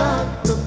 [0.00, 0.59] got the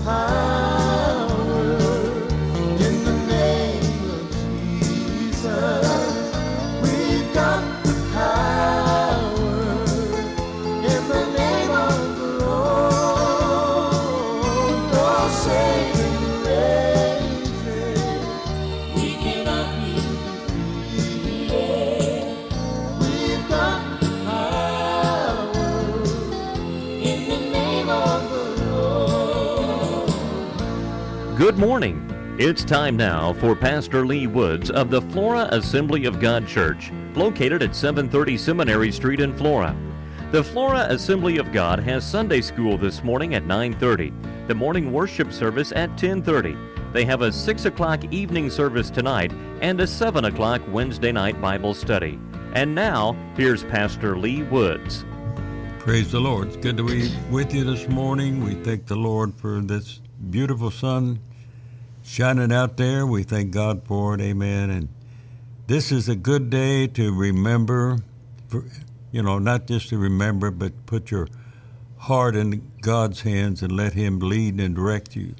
[31.37, 32.35] Good morning.
[32.37, 37.63] It's time now for Pastor Lee Woods of the Flora Assembly of God Church, located
[37.63, 39.75] at 730 Seminary Street in Flora.
[40.31, 44.13] The Flora Assembly of God has Sunday school this morning at 9:30,
[44.45, 46.55] the morning worship service at 10:30.
[46.93, 51.73] They have a 6 o'clock evening service tonight and a 7 o'clock Wednesday night Bible
[51.73, 52.19] study.
[52.53, 55.03] And now, here's Pastor Lee Woods.
[55.83, 56.47] Praise the Lord.
[56.47, 58.41] It's good to be with you this morning.
[58.41, 61.19] We thank the Lord for this beautiful sun
[62.03, 63.05] shining out there.
[63.05, 64.21] We thank God for it.
[64.21, 64.69] Amen.
[64.69, 64.87] And
[65.67, 67.97] this is a good day to remember,
[68.47, 68.63] for,
[69.11, 71.27] you know, not just to remember, but put your
[71.97, 75.35] heart in God's hands and let Him lead and direct you.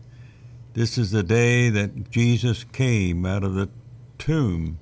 [0.73, 3.70] This is the day that Jesus came out of the
[4.17, 4.78] tomb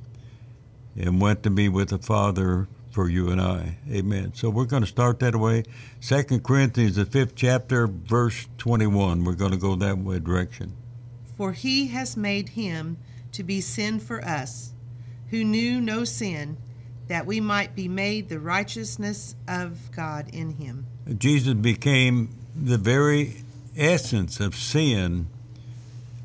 [0.97, 3.78] and went to be with the Father for you and I.
[3.89, 4.34] Amen.
[4.36, 5.64] So we're going to start that way.
[6.00, 9.23] Second Corinthians, the fifth chapter, verse 21.
[9.23, 10.73] We're going to go that way direction.
[11.38, 12.97] For he has made him
[13.31, 14.73] to be sin for us,
[15.30, 16.58] who knew no sin,
[17.08, 20.86] that we might be made the righteousness of God in him.
[21.17, 23.44] Jesus became the very
[23.75, 25.28] essence of sin,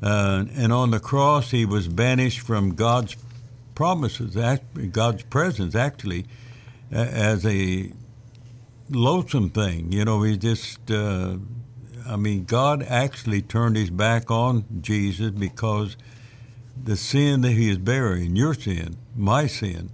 [0.01, 3.15] uh, and on the cross he was banished from God's
[3.73, 4.35] promises,
[4.91, 6.25] God's presence, actually,
[6.91, 7.91] as a
[8.89, 9.91] loathsome thing.
[9.91, 11.37] You know, he just, uh,
[12.05, 15.97] I mean, God actually turned his back on Jesus because
[16.81, 19.89] the sin that he is bearing, your sin, my sin,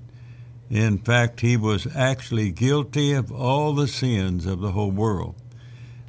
[0.69, 5.35] in fact, he was actually guilty of all the sins of the whole world.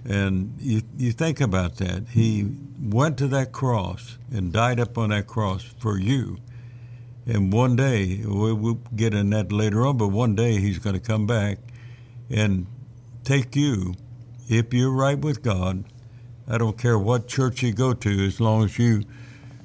[0.05, 2.09] And you, you think about that.
[2.11, 2.47] He
[2.81, 6.39] went to that cross and died up on that cross for you.
[7.27, 10.95] And one day, we- we'll get in that later on, but one day he's going
[10.95, 11.59] to come back
[12.29, 12.67] and
[13.23, 13.95] take you,
[14.49, 15.85] if you're right with God.
[16.47, 19.05] I don't care what church you go to, as long as you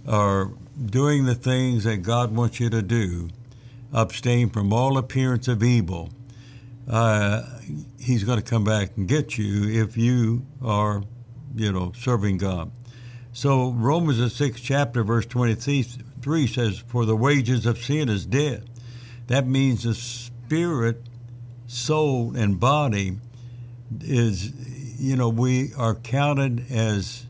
[0.07, 0.53] are
[0.83, 3.29] doing the things that God wants you to do,
[3.91, 6.09] abstain from all appearance of evil.
[6.87, 7.43] Uh,
[7.99, 11.03] he's going to come back and get you if you are,
[11.55, 12.71] you know, serving God.
[13.33, 15.25] So Romans the sixth chapter, verse
[16.21, 18.63] twenty-three says, "For the wages of sin is death."
[19.27, 21.03] That means the spirit,
[21.67, 23.17] soul, and body
[24.01, 24.51] is,
[24.99, 27.25] you know, we are counted as.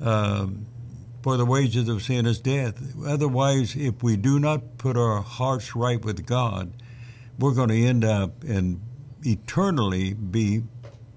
[0.00, 0.66] Um,
[1.22, 2.74] for the wages of sin is death.
[3.06, 6.72] Otherwise, if we do not put our hearts right with God,
[7.38, 8.80] we're going to end up and
[9.22, 10.64] eternally be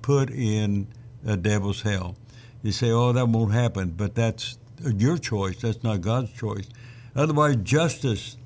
[0.03, 0.85] put in
[1.25, 2.15] a devil's hell.
[2.61, 5.61] You say, oh, that won't happen, but that's your choice.
[5.61, 6.69] That's not God's choice.
[7.15, 8.37] Otherwise, justice,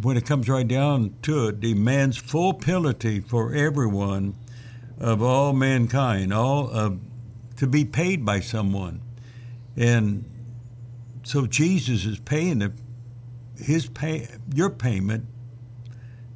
[0.00, 4.34] when it comes right down to it, demands full penalty for everyone
[4.98, 6.98] of all mankind, all of,
[7.56, 9.00] to be paid by someone.
[9.76, 10.24] And
[11.22, 12.72] so Jesus is paying the,
[13.58, 15.26] his pay, your payment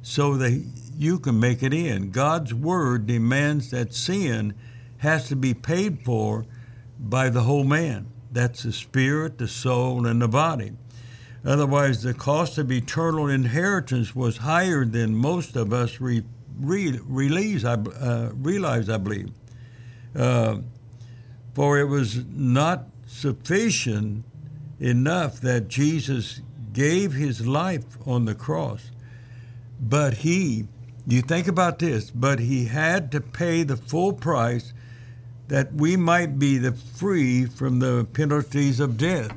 [0.01, 0.51] so that
[0.97, 2.11] you can make it in.
[2.11, 4.53] God's word demands that sin
[4.99, 6.45] has to be paid for
[6.99, 8.07] by the whole man.
[8.31, 10.73] That's the spirit, the soul, and the body.
[11.43, 16.23] Otherwise, the cost of eternal inheritance was higher than most of us re,
[16.59, 19.31] re, realize, I, uh, realize, I believe.
[20.15, 20.57] Uh,
[21.53, 24.23] for it was not sufficient
[24.79, 26.41] enough that Jesus
[26.73, 28.91] gave his life on the cross.
[29.79, 30.67] But he,
[31.07, 34.73] you think about this, but he had to pay the full price
[35.47, 39.33] that we might be the free from the penalties of death.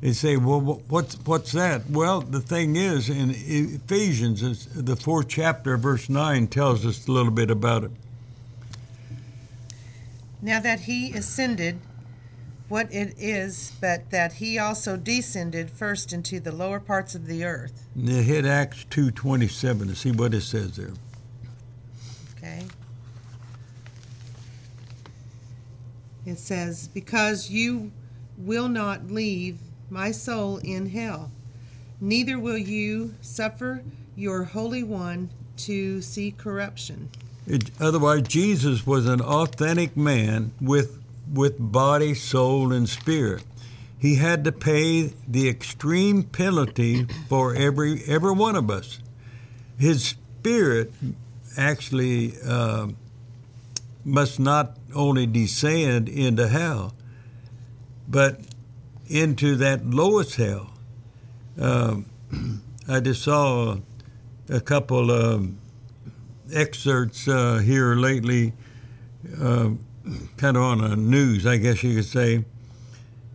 [0.00, 1.90] You say, well, what's what's that?
[1.90, 7.32] Well, the thing is, in Ephesians, the fourth chapter, verse nine, tells us a little
[7.32, 7.90] bit about it.
[10.40, 11.80] Now that he ascended,
[12.70, 17.44] what it is, but that he also descended first into the lower parts of the
[17.44, 17.86] earth.
[17.94, 20.92] Now hit Acts two twenty seven to see what it says there.
[22.38, 22.64] Okay.
[26.24, 27.90] It says, Because you
[28.38, 29.58] will not leave
[29.90, 31.30] my soul in hell,
[32.00, 33.82] neither will you suffer
[34.16, 37.10] your Holy One to see corruption.
[37.46, 40.98] It, otherwise, Jesus was an authentic man with
[41.32, 43.42] with body, soul, and spirit.
[43.98, 49.00] He had to pay the extreme penalty for every every one of us.
[49.78, 50.92] His spirit
[51.56, 52.88] actually uh,
[54.04, 56.94] must not only descend into hell,
[58.08, 58.40] but
[59.10, 60.70] into that lowest hell.
[61.60, 62.06] Um,
[62.88, 63.78] I just saw
[64.48, 65.50] a couple of
[66.52, 68.52] excerpts uh, here lately,
[69.40, 69.70] uh,
[70.36, 72.44] kind of on the news, I guess you could say.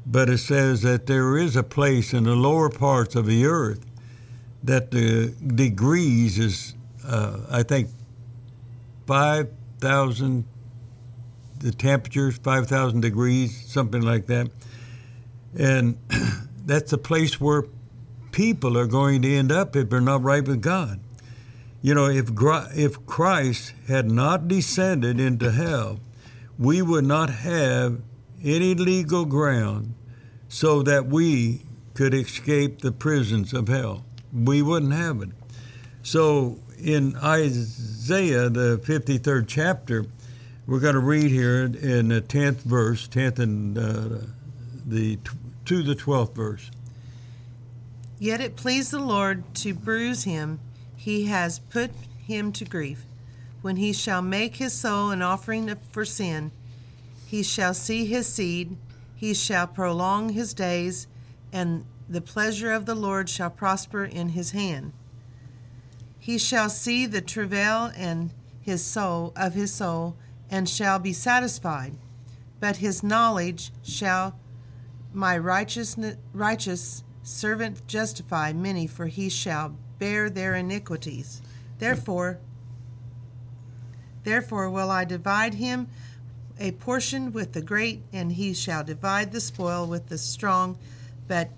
[0.05, 3.85] But it says that there is a place in the lower parts of the earth
[4.63, 6.73] that the degrees is,
[7.07, 7.89] uh, I think,
[9.07, 10.45] 5,000,
[11.59, 14.49] the temperatures, 5,000 degrees, something like that.
[15.57, 15.97] And
[16.65, 17.65] that's the place where
[18.31, 20.99] people are going to end up if they're not right with God.
[21.81, 22.31] You know, if
[22.75, 25.99] if Christ had not descended into hell,
[26.57, 28.01] we would not have
[28.43, 29.93] any legal ground
[30.49, 31.61] so that we
[31.93, 34.05] could escape the prisons of hell.
[34.33, 35.29] We wouldn't have it.
[36.03, 40.05] So in Isaiah, the 53rd chapter,
[40.67, 44.25] we're going to read here in the 10th verse, 10th and uh,
[44.85, 45.19] the
[45.65, 46.71] to the 12th verse.
[48.19, 50.59] Yet it pleased the Lord to bruise him,
[50.95, 51.91] he has put
[52.25, 53.03] him to grief.
[53.61, 56.51] When he shall make his soul an offering for sin,
[57.25, 58.77] he shall see his seed,
[59.15, 61.07] he shall prolong his days,
[61.51, 64.93] and the pleasure of the Lord shall prosper in his hand.
[66.19, 68.31] He shall see the travail and
[68.61, 70.15] his soul of his soul,
[70.49, 71.95] and shall be satisfied.
[72.59, 74.39] But his knowledge shall
[75.15, 75.97] my righteous
[76.33, 81.41] righteous servant justify many, for he shall bear their iniquities.
[81.79, 82.39] Therefore,
[84.23, 85.87] therefore will I divide him
[86.59, 90.77] a portion with the great, and he shall divide the spoil with the strong,
[91.27, 91.49] but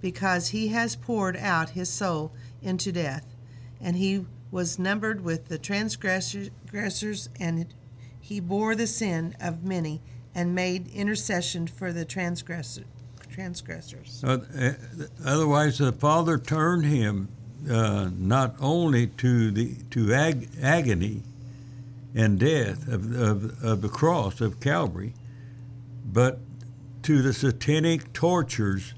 [0.00, 2.32] because he has poured out his soul
[2.62, 3.34] into death,
[3.80, 7.74] and he was numbered with the transgressors, and
[8.20, 10.00] he bore the sin of many,
[10.34, 12.84] and made intercession for the transgressors
[13.34, 14.22] transgressors.
[14.22, 14.38] Uh,
[15.24, 17.28] otherwise, the Father turned him
[17.68, 21.22] uh, not only to the to ag- agony
[22.14, 25.14] and death of, of, of the cross of Calvary,
[26.04, 26.38] but
[27.02, 28.94] to the satanic tortures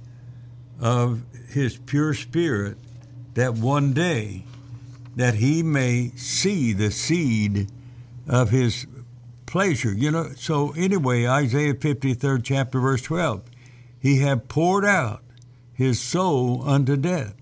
[0.81, 2.77] of his pure spirit
[3.35, 4.45] that one day
[5.17, 7.71] that he may see the seed
[8.29, 8.87] of his
[9.47, 13.43] pleasure you know so anyway isaiah 53rd chapter verse 12
[13.99, 15.23] he had poured out
[15.73, 17.35] his soul unto death.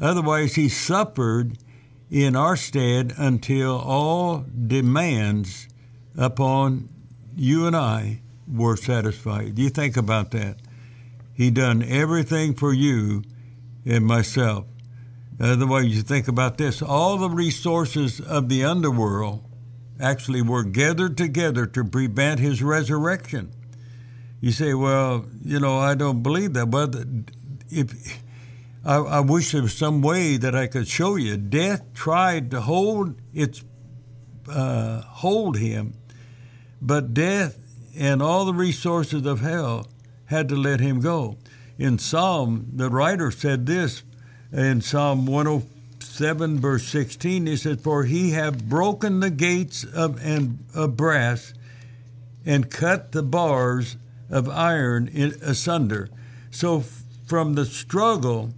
[0.00, 1.58] Otherwise, he suffered
[2.10, 5.68] in our stead until all demands
[6.16, 6.88] upon
[7.36, 9.58] you and I were satisfied.
[9.58, 10.56] You think about that.
[11.32, 13.22] He done everything for you
[13.84, 14.66] and myself.
[15.40, 19.44] Otherwise, you think about this all the resources of the underworld
[20.00, 23.52] actually were gathered together to prevent his resurrection.
[24.44, 26.66] You say, well, you know, I don't believe that.
[26.66, 26.94] But
[27.70, 28.20] if
[28.84, 32.60] I, I wish there was some way that I could show you, death tried to
[32.60, 33.64] hold its
[34.46, 35.94] uh, hold him,
[36.82, 37.56] but death
[37.96, 39.86] and all the resources of hell
[40.26, 41.38] had to let him go.
[41.78, 44.02] In Psalm, the writer said this
[44.52, 47.46] in Psalm 107, verse 16.
[47.46, 51.54] He said, "For he have broken the gates of and of brass,
[52.44, 53.96] and cut the bars
[54.34, 56.10] of iron in, asunder.
[56.50, 56.82] So
[57.24, 58.52] from the struggle,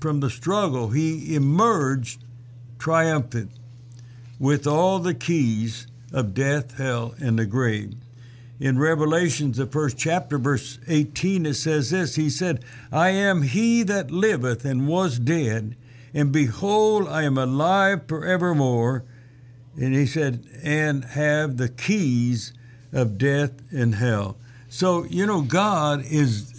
[0.00, 2.24] from the struggle, he emerged
[2.78, 3.52] triumphant
[4.40, 7.94] with all the keys of death, hell, and the grave.
[8.58, 13.84] In Revelations, the first chapter, verse 18, it says this He said, I am he
[13.84, 15.76] that liveth and was dead,
[16.14, 19.04] and behold, I am alive forevermore.
[19.78, 22.54] And he said, and have the keys
[22.92, 24.38] of death and hell.
[24.68, 26.56] So, you know, God is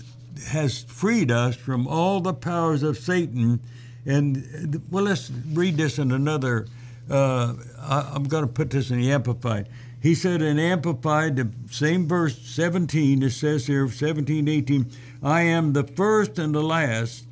[0.47, 3.59] has freed us from all the powers of Satan.
[4.05, 6.67] And, well, let's read this in another.
[7.09, 9.69] Uh, I, am going to put this in the Amplified.
[10.01, 14.91] He said in Amplified, the same verse 17, it says here, 17, 18,
[15.23, 17.25] I am the first and the last,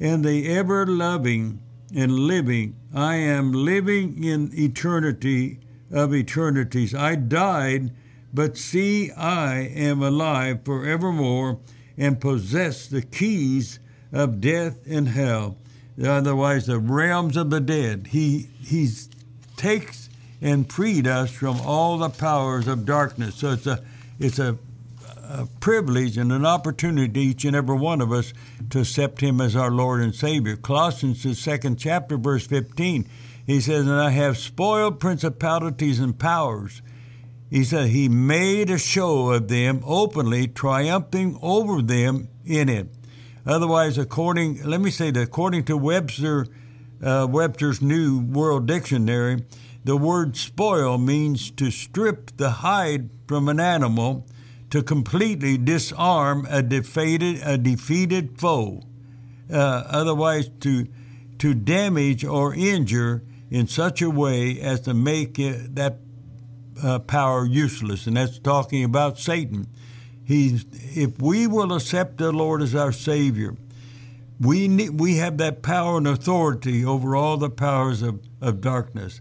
[0.00, 1.60] and the ever loving
[1.94, 2.76] and living.
[2.94, 5.58] I am living in eternity
[5.92, 6.94] of eternities.
[6.94, 7.92] I died
[8.32, 11.58] but see, I am alive forevermore
[11.96, 13.78] and possess the keys
[14.12, 15.56] of death and hell.
[16.02, 18.08] Otherwise, the realms of the dead.
[18.08, 18.88] He he
[19.56, 20.10] takes
[20.42, 23.36] and freed us from all the powers of darkness.
[23.36, 23.82] So it's a
[24.18, 24.58] it's a
[25.28, 28.32] a privilege and an opportunity, each and every one of us,
[28.70, 30.56] to accept Him as our Lord and Savior.
[30.56, 33.08] Colossians, the second chapter, verse 15,
[33.46, 36.82] he says, And I have spoiled principalities and powers.
[37.48, 42.88] He said, He made a show of them openly, triumphing over them in it.
[43.46, 46.46] Otherwise, according, let me say that according to Webster,
[47.02, 49.44] uh, Webster's New World Dictionary,
[49.84, 54.26] the word spoil means to strip the hide from an animal
[54.70, 58.82] to completely disarm a defeated, a defeated foe.
[59.48, 60.88] Uh, otherwise, to,
[61.38, 65.98] to damage or injure in such a way as to make it, that
[66.82, 68.06] uh, power useless.
[68.06, 69.66] And that's talking about Satan.
[70.24, 70.64] He's,
[70.96, 73.56] if we will accept the Lord as our Savior,
[74.40, 79.20] we, need, we have that power and authority over all the powers of, of darkness.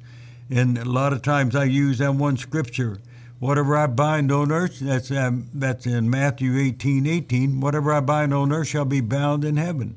[0.50, 3.00] And a lot of times I use that one scripture,
[3.40, 8.34] whatever I bind on earth, that's, um, that's in Matthew 18, 18, whatever I bind
[8.34, 9.96] on earth shall be bound in heaven.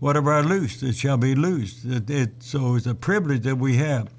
[0.00, 1.84] Whatever I loose, it shall be loosed.
[1.84, 4.13] It, it, so it's a privilege that we have.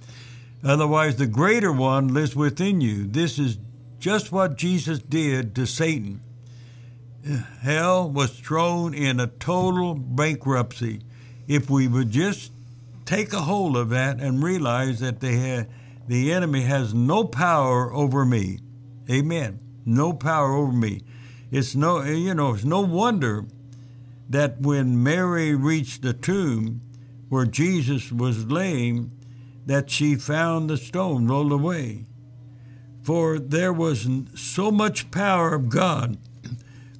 [0.65, 3.05] Otherwise, the greater one lives within you.
[3.05, 3.60] This is
[4.00, 6.22] just what Jesus did to Satan.
[7.62, 11.01] Hell was thrown in a total bankruptcy.
[11.48, 12.51] If we would just
[13.05, 15.69] take a hold of that and realize that had,
[16.07, 18.60] the enemy has no power over me.
[19.10, 19.60] Amen.
[19.86, 21.03] No power over me.
[21.51, 23.45] It's no, you know, it's no wonder
[24.29, 26.81] that when Mary reached the tomb
[27.29, 29.12] where Jesus was laying,
[29.65, 32.05] that she found the stone rolled away.
[33.01, 36.17] For there was so much power of God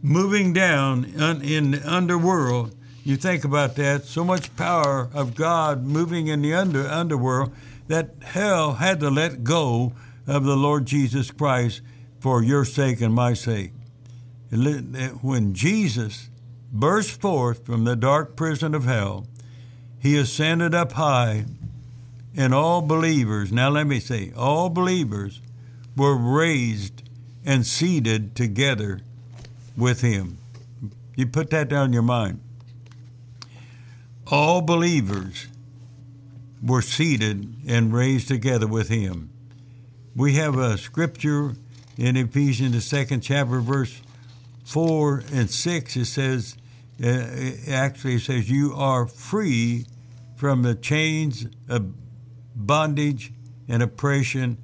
[0.02, 6.26] moving down in the underworld you think about that, so much power of God moving
[6.26, 7.54] in the under, underworld
[7.88, 9.94] that hell had to let go
[10.26, 11.82] of the Lord Jesus Christ
[12.20, 13.74] for your sake and my sake.
[14.50, 16.32] When Jesus
[16.72, 19.28] burst forth from the dark prison of hell,
[20.00, 21.46] he ascended up high,
[22.36, 25.42] and all believers, now let me say, all believers
[25.96, 27.04] were raised
[27.46, 29.02] and seated together
[29.78, 30.38] with him.
[31.16, 32.42] You put that down in your mind
[34.28, 35.48] all believers
[36.62, 39.30] were seated and raised together with him.
[40.16, 41.54] We have a scripture
[41.98, 44.02] in Ephesians, the second chapter, verse
[44.66, 45.96] 4 and 6.
[45.96, 46.56] It says,
[47.04, 49.86] uh, it actually says, You are free
[50.36, 51.94] from the chains of
[52.56, 53.34] bondage
[53.68, 54.58] and oppression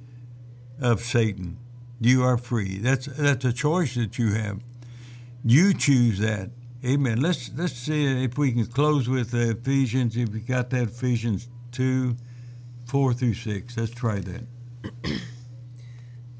[0.80, 1.58] of Satan.
[2.00, 2.78] You are free.
[2.78, 4.60] That's, that's a choice that you have.
[5.44, 6.50] You choose that.
[6.84, 7.20] Amen.
[7.20, 10.16] Let's let's see if we can close with Ephesians.
[10.16, 12.16] If you got that Ephesians two,
[12.86, 13.76] four through six.
[13.76, 14.46] Let's try that.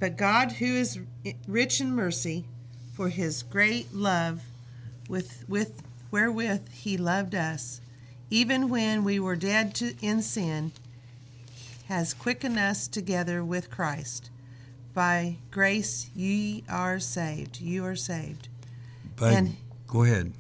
[0.01, 0.99] but God, who is
[1.47, 2.45] rich in mercy,
[2.93, 4.43] for His great love,
[5.09, 7.81] with with wherewith He loved us,
[8.29, 10.73] even when we were dead to, in sin,
[11.89, 14.31] has quickened us together with Christ.
[14.95, 17.61] By grace ye are saved.
[17.61, 18.49] You are saved.
[19.17, 20.33] By and Go ahead.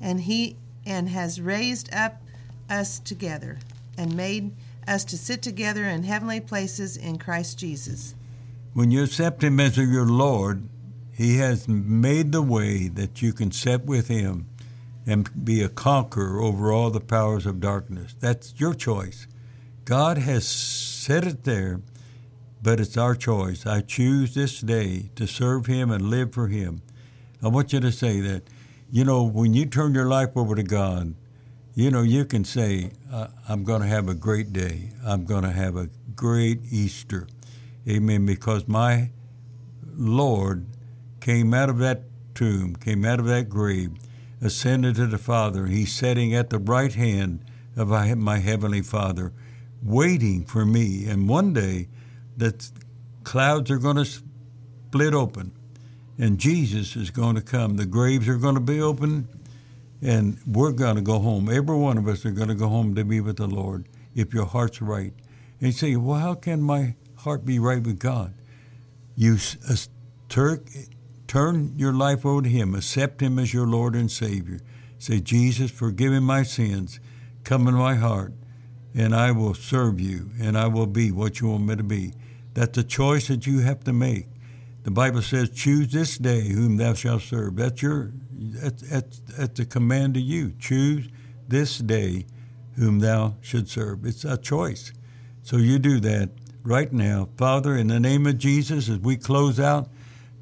[0.00, 2.20] And he and has raised up
[2.68, 3.58] us together
[3.96, 4.52] and made
[4.86, 8.14] us to sit together in heavenly places in Christ Jesus.
[8.74, 10.68] When you accept him as your Lord,
[11.12, 14.46] he has made the way that you can sit with him
[15.06, 18.14] and be a conqueror over all the powers of darkness.
[18.20, 19.26] That's your choice.
[19.86, 21.80] God has set it there,
[22.60, 23.64] but it's our choice.
[23.64, 26.82] I choose this day to serve him and live for him.
[27.42, 28.42] I want you to say that
[28.90, 31.14] you know, when you turn your life over to God,
[31.74, 32.92] you know, you can say,
[33.48, 34.90] I'm going to have a great day.
[35.04, 37.26] I'm going to have a great Easter.
[37.88, 38.24] Amen.
[38.26, 39.10] Because my
[39.84, 40.66] Lord
[41.20, 42.02] came out of that
[42.34, 43.92] tomb, came out of that grave,
[44.40, 45.66] ascended to the Father.
[45.66, 47.44] He's sitting at the right hand
[47.76, 49.32] of my Heavenly Father,
[49.82, 51.06] waiting for me.
[51.06, 51.88] And one day,
[52.36, 52.54] the
[53.24, 55.52] clouds are going to split open
[56.18, 57.76] and Jesus is going to come.
[57.76, 59.28] The graves are going to be open,
[60.00, 61.50] and we're going to go home.
[61.50, 64.32] Every one of us are going to go home to be with the Lord if
[64.32, 65.12] your heart's right.
[65.60, 68.34] And you say, well, how can my heart be right with God?
[69.14, 69.36] You
[69.68, 69.76] uh,
[70.28, 70.62] tur-
[71.26, 74.60] turn your life over to Him, accept Him as your Lord and Savior.
[74.98, 76.98] Say, Jesus, forgive me my sins,
[77.44, 78.32] come in my heart,
[78.96, 82.14] and I will serve you, and I will be what you want me to be.
[82.54, 84.26] That's a choice that you have to make.
[84.84, 89.60] The Bible says, "Choose this day whom thou shalt serve." That's your that's, that's, that's
[89.60, 90.52] a command to you.
[90.58, 91.08] Choose
[91.48, 92.26] this day
[92.76, 94.04] whom thou should serve.
[94.04, 94.92] It's a choice.
[95.42, 96.30] So you do that
[96.62, 99.88] right now, Father, in the name of Jesus, as we close out.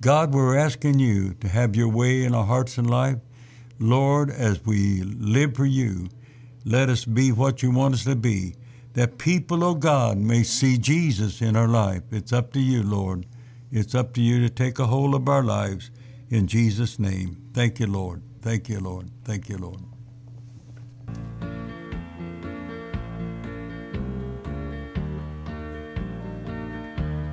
[0.00, 3.18] God, we're asking you to have your way in our hearts and life.
[3.78, 6.08] Lord, as we live for you,
[6.64, 8.54] let us be what you want us to be,
[8.94, 12.02] that people, oh God, may see Jesus in our life.
[12.10, 13.26] It's up to you, Lord.
[13.70, 15.90] It's up to you to take a hold of our lives.
[16.30, 17.42] In Jesus' name.
[17.52, 18.22] Thank you, Lord.
[18.40, 19.10] Thank you, Lord.
[19.24, 19.80] Thank you, Lord.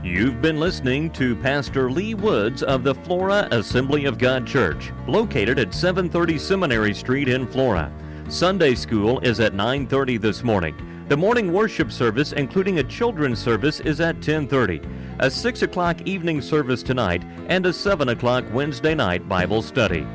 [0.04, 5.58] You've been listening to Pastor Lee Woods of the Flora Assembly of God Church, located
[5.58, 7.94] at 730 Seminary Street in Flora.
[8.32, 10.74] Sunday school is at 9:30 this morning.
[11.10, 14.82] The morning worship service, including a children's service, is at 10:30.
[15.20, 20.08] A 6 o'clock evening service tonight, and a 7 o'clock Wednesday night Bible study.